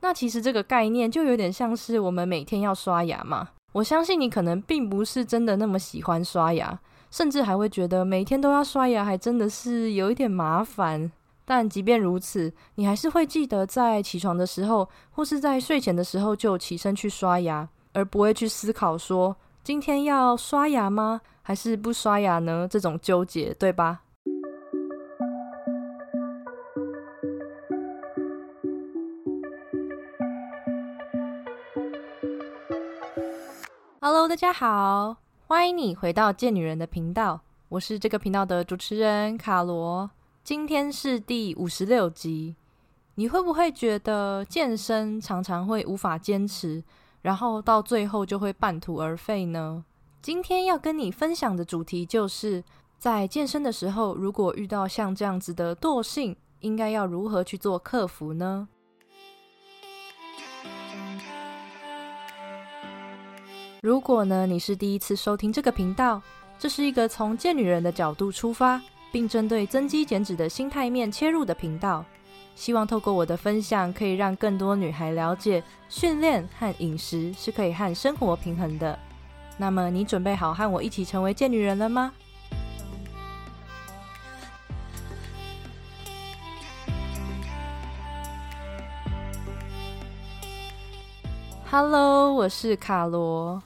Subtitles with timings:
[0.00, 3.48] 那其实这个概念就有点像是我们每天要刷牙嘛。
[3.72, 6.78] 我相信你可能并不是真的那么喜欢刷牙，
[7.10, 11.10] 甚至还会觉得每天都要刷牙，还真的是有一点麻烦。
[11.44, 19.34] 但即便如此，你还是会记得在起床的时候，或是在睡前的时候就起身去刷牙，而不会去思考说
[19.64, 22.66] 今天要刷牙吗，还是不刷牙呢？
[22.70, 24.00] 这种纠结，对吧
[34.18, 40.10] ？Hello，大家好，欢迎你回到贱女人的频道，我是这个频道的主持人卡罗。
[40.42, 42.56] 今天是第五十六集，
[43.14, 46.82] 你会不会觉得健身常常会无法坚持，
[47.22, 49.84] 然后到最后就会半途而废呢？
[50.20, 52.64] 今天要跟你分享的主题就是
[52.98, 58.66] 在健身的时候，如果遇到像这样子的惰性，应该要如何去做克服呢？
[63.80, 66.20] 如果呢，你是第一次收听这个频道，
[66.58, 68.80] 这是一个从贱女人的角度出发，
[69.12, 72.04] 并针对增肌减脂的心态面切入的频道。
[72.56, 78.98] 希望透过我的分享，可以让更多女孩了解，训练和饮食是可以和生活平衡的。
[79.56, 82.12] 那么，你准备好和我一起成为贱女人了吗
[91.70, 93.62] ？Hello，我是卡罗。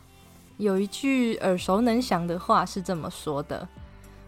[0.56, 3.66] 有一句耳熟能详的话是这么说的：“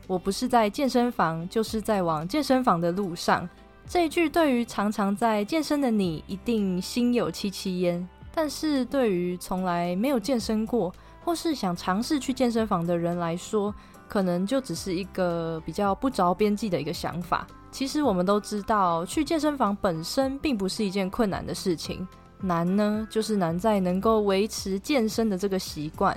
[0.06, 3.48] 我不是在健身房，就是在往健身房的路上。”
[3.88, 10.94] 这一句对于常常在健身的你一定心有戚戚焉，但是对于从来没有健身过
[11.24, 13.74] 或是想尝试去健身房的人来说，
[14.08, 17.44] 可能就只是一个比较不着边际的一个想法。
[17.72, 22.06] 其实我们都知道，去健身房本身并不是一件困难的事情。
[22.46, 26.16] 难呢，就是难在能够维持健身的这个习惯。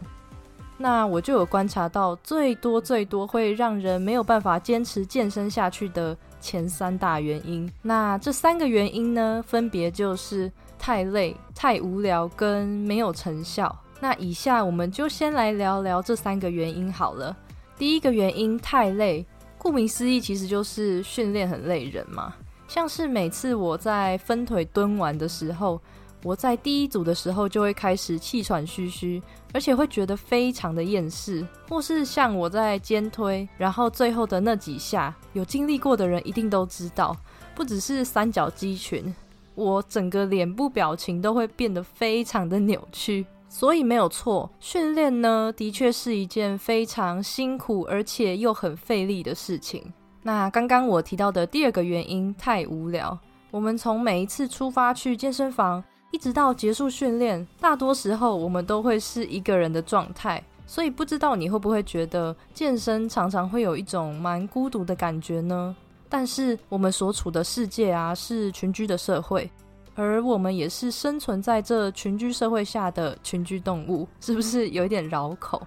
[0.79, 7.67] 那我就有观察到，最多最多会让人没有办法坚持健身下去的前三大原因。
[7.81, 13.75] 那这三个原因呢，分别就是太累、太无聊跟没有成效。
[13.99, 17.35] 那以下我们就先来聊聊这三个原因好了。
[17.75, 19.25] 第一个原因，太累。
[19.57, 22.35] 顾名思义，其实就是训练很累人嘛。
[22.67, 25.81] 像是每次我在分腿蹲完的时候。
[26.23, 29.21] 我在第一组的时候就会开始气喘吁吁，
[29.53, 31.45] 而且会觉得非常的厌世。
[31.69, 37.15] 或是像我在肩推，然后最后的那几下，有经历过的人一定都知道，
[37.53, 39.13] 不只是三角肌群，
[39.53, 43.25] 我整个脸部表情都会变得非常的扭曲。
[43.47, 49.93] 所以没有错，训练呢的确是一件非常辛苦而且又很费力的事情。
[50.23, 53.17] 那刚刚我提到的第二个原因，太无聊。
[53.49, 55.81] 我们从每一次出发去健身房。
[56.11, 65.75] 一直到结束训练，大多时候我们都会是一个人的状态，所以不知道你会不会觉得健身常常会有一种蛮孤独的感觉呢？
[66.09, 69.51] 但是我们所处的世界啊是群居的社会，
[69.93, 75.61] 而我们也是生存在这群居社会下的群居动物，是不是有一点绕口？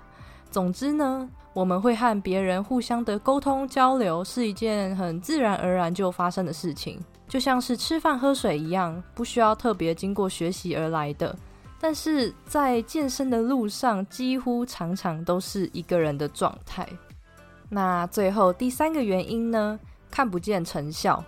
[0.51, 6.99] 总之呢，我们会和别人互相的沟通交流，是一件很自然而然就发生的事情。
[7.31, 11.35] 就像是吃饭喝水一样，不需要特别经过学习而来的。
[11.81, 16.87] 但是在健身的路上，几乎常常都是一个人的状态。
[17.69, 19.79] 那最后第三个原因呢？
[20.11, 21.25] 看不见成效。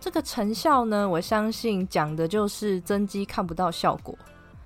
[0.00, 4.18] 这个成效呢，我相信讲的就是增肌看不到效果。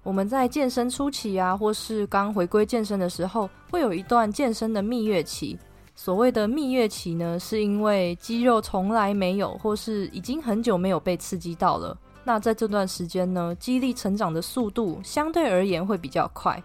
[0.02, 5.58] 我们在健身初期啊，或是刚回归健身的时候，会有一段健身的蜜月期。
[6.02, 11.94] 所谓的蜜月期呢，是因为肌肉从来没有，或是已经很久没有被刺激到了。
[12.24, 16.62] 那在这段时间呢，肌力成长的速度相对而言会比较快。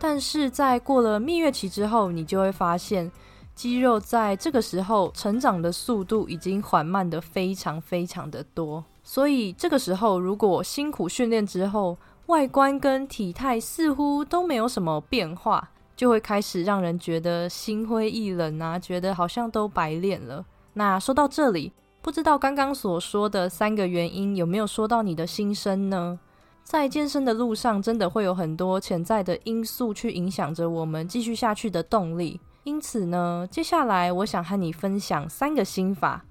[0.00, 3.08] 但是在过了蜜月期之后，你就会发现，
[3.54, 8.84] 肌肉在这个时候成长的速度已经缓慢的非常非常的多。
[9.04, 15.70] 所以这个时候，如果辛苦训练之后，外观跟体态似乎都没有什么变化。
[16.02, 20.44] 就会开始让人觉得心灰意冷啊，觉得好像都白练了。
[20.72, 26.18] 那说到这里，不知道刚刚所说的三个原因有没有说到你的心声呢？
[26.64, 32.40] 在健身的路上，真的会有很多潜在的因素去影响着我们继续下去的动力。
[32.64, 36.24] 因此呢，接下来我想和你分享三个心法，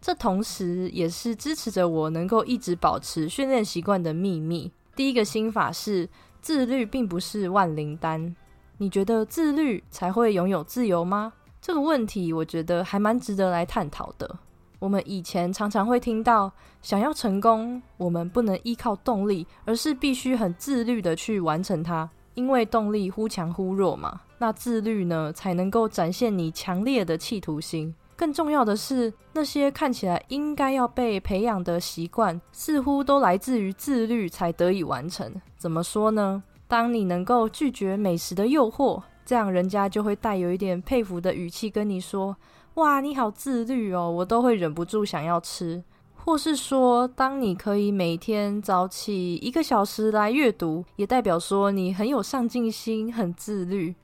[0.00, 4.70] 这同时也是支持着我能够一直保持训练习惯的秘密。
[4.94, 6.08] 第一个心法是
[6.40, 8.36] 自律，并不是万灵丹。
[8.78, 11.32] 你觉得自律才会拥有自由吗？
[11.62, 14.38] 这个问题，我觉得还蛮值得来探讨的。
[14.78, 16.52] 我们以前常常会听到，
[16.82, 22.08] 想要成功，我们不能依靠动力，而是必须很自律的去完成它。
[22.34, 27.94] 因为动力忽强忽弱嘛，那自律呢，才能够展现你强烈的企图心。
[28.14, 35.34] 更重要的是，那些看起来应该要被培养的习惯，似乎都来自于自律才得以完成。
[35.56, 36.42] 怎么说呢？
[36.68, 42.36] 当你能够拒绝美食的诱惑，这样人家就会带有一点佩服的语气跟你说。
[42.74, 45.82] 哇，你好自律哦，我都会忍不住想要吃。
[46.16, 53.94] 或是说，当你可以每天早起一个小时来阅读，也代表说你很有上进心、很自律。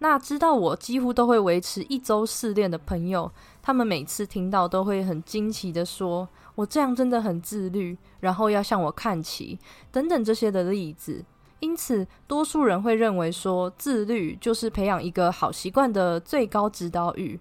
[0.00, 3.30] 那知道我几乎都会维持一周试炼的朋友，
[3.62, 9.58] 他们每次听到都会很惊奇的说：“我这样真的很自律，然后要向我看齐。”
[9.90, 11.24] 等等这些的例子。
[11.60, 17.38] 因此，多数人会认为说，自律就是培养一个好习惯的最高指导语。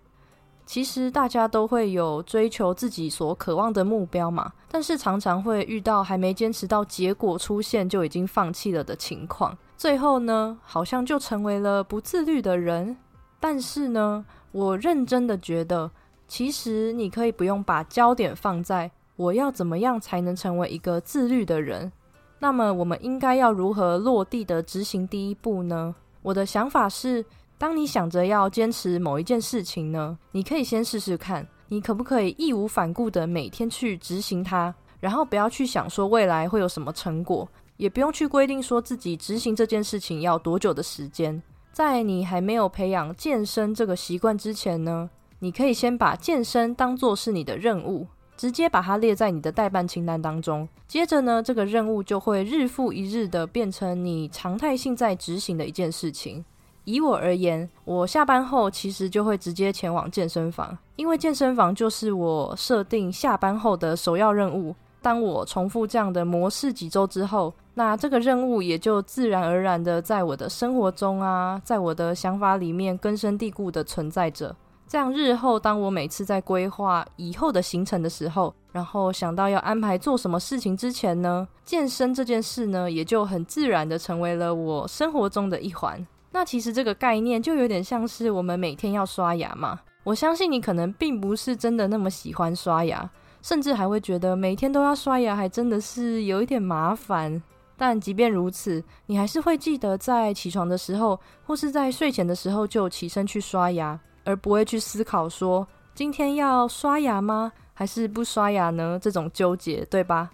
[0.65, 12.95] 其实大家都会有追求自己所渴望的目标嘛，但是常常会遇到还没坚持到结果出现就已经放弃了的情况，最后呢，好像就成为了不自律的人。
[13.39, 15.89] 但是呢，我认真的觉得，
[16.27, 21.91] 其实你可以不用把焦点放在我要怎么样才能成为一个自律的人。
[22.39, 25.95] 那么，我们应该要如何落地的执行第一步呢？
[26.21, 27.25] 我的想法是。
[27.57, 37.45] 当你想着要坚持某一件事情呢，你可以先试试看，你可不可以义无反顾的每天去执行它，然后不要去想说未来会有什么成果，
[37.75, 41.43] 也不用去规定说自己执行这件事情要多久的时间。
[41.73, 45.09] 在你还没有培养健身这个习惯之前呢，
[45.39, 48.07] 你可以先把健身当做是你的任务，
[48.39, 50.65] 直接把它列在你的代办清单当中。
[50.87, 56.45] 接着呢，这个任务就会日复一日的变成你常态性在执行的一件事情。
[56.85, 64.73] 以我而言，我下班后其实就会直接前往健身房，因为健身房就是我设定下班后的首要任务。
[65.01, 74.55] 当我重复这样的模式几周之后，那这个任务也就自然而然的在我的生活中啊，在我的想法里面根深蒂固的存在着。
[74.89, 86.03] 这样日后当我每次在规划以后的行程的时候，然后想到要安排做什么事情之前呢，健身这件事呢，也就很自然的成为了我生活中的一环。
[86.31, 89.79] 那其实这个概念就有点像是我们每天要刷牙嘛。
[90.03, 93.07] 我相信你可能并不是真的那么喜欢刷牙，
[93.43, 97.39] 甚至还会觉得每天都要刷牙还真的是有一点麻烦。
[97.77, 108.99] 但即便如此，你还是会记得在起床的时候，或是在睡前的时候就起身去刷牙，而不会去思考说今天要刷牙吗，还是不刷牙呢？
[109.01, 110.29] 这种纠结，对吧？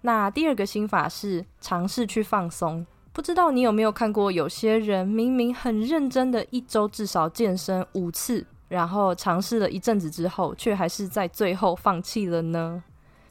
[0.00, 2.84] 那第二个心法是尝试去放松。
[3.12, 12.82] 不知道你有没有看过，有些人明明很认真的一周至少健身五次，然后尝试了一阵子之后，却还是在最后放弃了呢？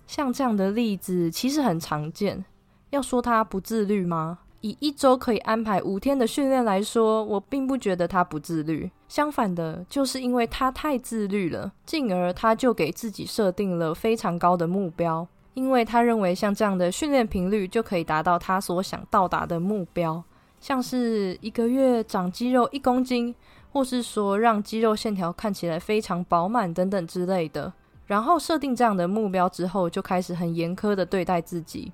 [0.07, 2.45] 像这样的例子其实很常见。
[2.91, 4.39] 要说他不自律吗？
[4.61, 8.89] 以一周可以安排五天的训练来说，我并不觉得他不自律。
[9.07, 15.27] 相反的，就是因为他太自律了，进而他就给自己设定了非常高的目标。
[15.53, 20.23] 因为他认为，像这样的训练频率就可以达到他所想到达的目标，
[20.61, 23.35] 像是一个月长肌肉一公斤，
[23.73, 27.73] 或是说让肌肉线条看起来非常饱满等等之类的。
[28.05, 31.91] 然后设定这样的目标之后，就开始很严苛的对待自己。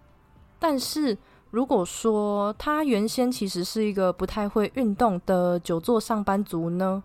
[0.59, 1.17] 但是
[1.57, 7.01] 如果说他原先其实是一个不太会运动的久坐上班族呢，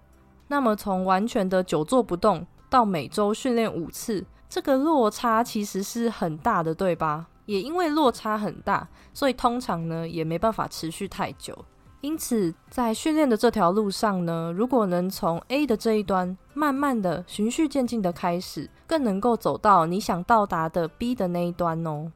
[0.49, 4.23] 那么从完全的久坐不动到每周训练五次。
[4.50, 7.28] 这个落差其实是很大的，对吧？
[7.47, 11.56] 也因为落差很大，所以通常呢也没办法持续太久。
[12.02, 22.12] 因此，在训练的这条路上呢，如果能从 A 的这一端慢慢的循序渐进的开始，更能够走到你想到达的 B 的那一端哦。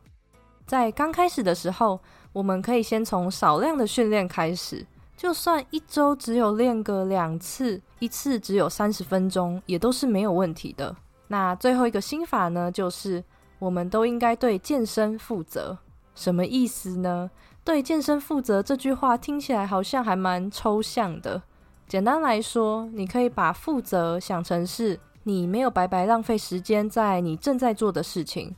[0.67, 2.01] 在刚开始的时候，
[2.37, 4.85] 我们可以先从少量的训练开始，
[5.17, 10.95] 就算一周只有练个两次，一次只有三十分钟，也都是没有问题的。
[11.29, 13.25] 那最后一个心法呢，就是
[13.59, 15.79] 我们都应该对健身负责。
[16.15, 17.31] 什么意思呢？
[17.65, 21.43] 对健身负责这句话听起来好像还蛮抽象的。
[21.89, 28.55] 简单来说，你可以把负责想成是你没有白白浪费时间在你正在做的事情。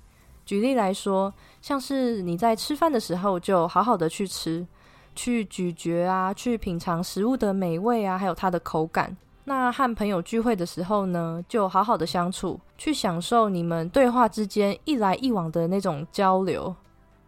[0.48, 4.66] 举例来说，像是你在吃饭的时候，就好好的去吃，
[5.14, 9.14] 去咀嚼啊，去品尝食物的美味啊，还有它的口感。
[9.44, 16.74] 那和朋友聚会的时候呢，就好好的相处，去享受你们对话之间一来一往的那种交流。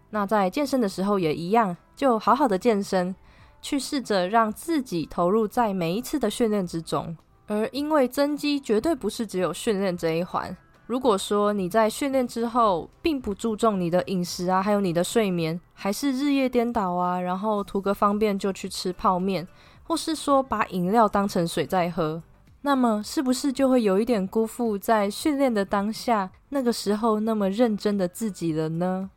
[0.08, 3.14] 那在健身的时候也一样，就好好的健身，
[3.60, 7.14] 去试着让自己投入在每一次的训练之中。
[7.48, 10.56] 而因为增肌绝对不是只有训练这一环，
[10.90, 19.46] 如果说你在训练之后并不注重你的饮食啊，还有你的睡眠，还是日夜颠倒啊，然后图个方便就去吃泡面，
[19.84, 22.20] 或是说把饮料当成水在喝，
[22.62, 29.10] 那么是不是就会有一点辜负在训练的当下那个时候那么认真的自己了呢？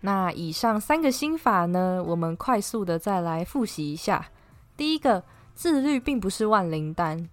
[0.00, 4.28] 那以上三个心法呢，我们快速的再来复习一下。
[4.74, 7.28] 第一个，自律并不是万灵丹。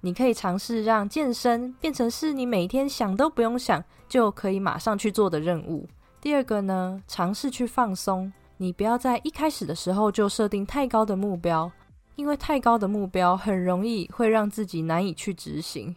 [0.00, 5.86] 你可以尝试让健身变成是你每天想都不用想就可以马上去做的任务。
[6.20, 11.70] 第二个呢，尝试去放松，你不要在一开始的时候就设定太高的目标，
[12.16, 15.94] 因为太高的目标很容易会让自己难以去执行。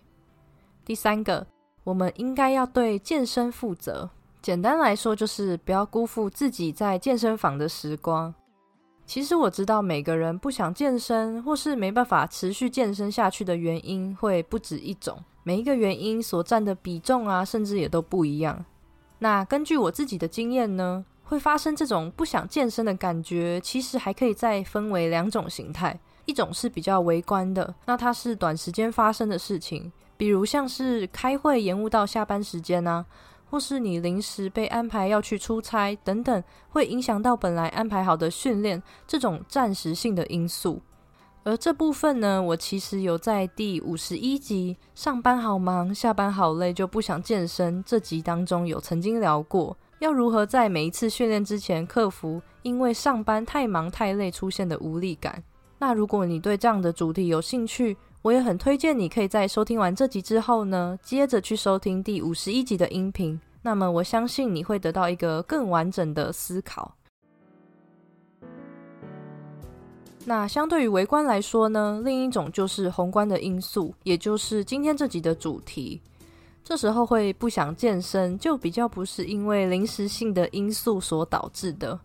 [0.86, 1.46] 第三个，
[1.84, 4.10] 我们应该要对健身负责，
[4.42, 8.34] 简单来说就是不要辜负自己在健身房的时光。
[9.06, 18.66] 其实我知道每个人不想健身或是没办法持续健身下去的原因会不止一种，每一个原因所占的比重啊，甚至也都不一样。
[19.20, 33.06] 那根据我自己的经验呢，会发生这种不想健身的感觉，其实还可以再分为两种形态，一种是比较微观的，那它是短时间发生的事情，比如像是开会延误到下班时间啊。
[33.54, 40.82] 或是你临时被安排要去出差等等，会影响到本来安排好的训练，这种暂时性的因素。
[41.44, 55.44] 而这部分呢，我其实有在第五十一集“上班好忙，下班好累，就不想健身”这集当中有曾经聊过，要如何在每一次训练之前克服因为上班太忙太累出现的无力感。
[55.78, 63.38] 那如果你对这样的主题有兴趣，我也很推荐你可以在收听完这集之后呢，接着去收听第五十一集的音频。
[63.62, 66.96] 那么我相信你会得到一个更完整的思考。
[70.24, 76.02] 那相对于微观来说呢，另一种就是宏观的因素，也就是今天这集的主题。
[76.64, 82.00] 这时候会不想健身，就比较不是因为临时性的因素所导致的，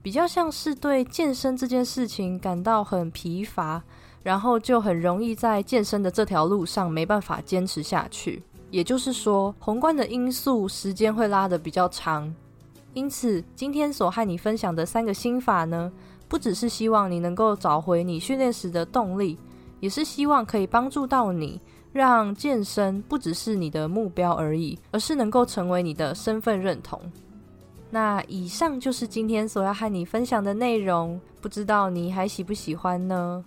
[0.00, 3.82] 比较像是对健身这件事情感到很疲乏。
[4.22, 8.42] 然后就很容易在健身的这条路上没办法坚持下去。
[8.70, 12.34] 也就是说，宏观的因素时间会拉得比较长。
[12.94, 15.90] 因此，今天所和你分享的三个心法呢，
[16.28, 19.38] 不只是希望你能够找回你训练时的动力，
[19.80, 21.60] 也是希望可以帮助到你，
[21.92, 27.00] 让健身不只是你的目标而已，而是能够成为你的身份认同。
[27.90, 33.42] 那以上就是今天所要和你分享的内容，不知道你还喜不喜欢呢？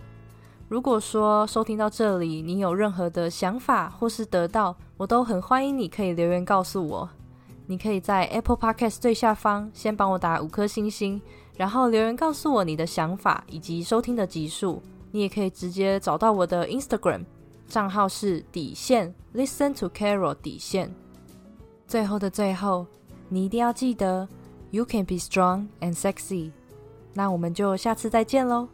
[0.71, 7.09] 如果说收听到这里，你有任何的想法或是得到，我都很欢迎你可以留言告诉我。
[7.65, 11.21] 你可以在 Apple Podcast 最下方先帮我打五颗星星，
[11.57, 14.81] 然后留言告诉我你的想法以及收听的集数。
[15.11, 17.25] 你也可以直接找到我的 Instagram
[17.67, 20.89] 账号是底线 Listen to Carol 底线。
[21.85, 22.87] 最后的最后，
[23.27, 24.25] 你一定要记得
[24.69, 26.51] You can be strong and sexy。
[27.13, 28.69] 那我们就下次再见喽。